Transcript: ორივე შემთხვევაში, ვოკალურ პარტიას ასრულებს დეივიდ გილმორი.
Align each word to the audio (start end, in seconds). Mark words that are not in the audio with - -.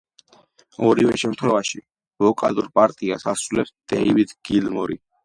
ორივე 0.85 1.19
შემთხვევაში, 1.23 1.81
ვოკალურ 2.25 2.71
პარტიას 2.79 3.27
ასრულებს 3.35 3.73
დეივიდ 3.95 4.35
გილმორი. 4.51 4.99